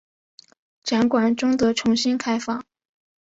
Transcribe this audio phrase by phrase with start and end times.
[0.81, 2.63] 展馆终得重新开放。